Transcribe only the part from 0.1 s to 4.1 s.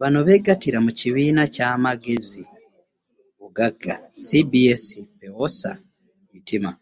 beegattira mu kibiina kya Magezi Bugagga